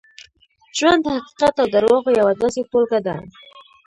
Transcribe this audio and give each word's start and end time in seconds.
ژوند 0.77 0.99
د 1.03 1.07
حقیقت 1.15 1.55
او 1.61 1.67
درواغو 1.75 2.11
یوه 2.19 2.33
داسې 2.41 2.61
ټولګه 2.69 2.99
ده. 3.07 3.15